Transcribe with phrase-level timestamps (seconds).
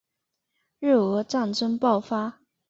[0.79, 2.39] 日俄战争爆发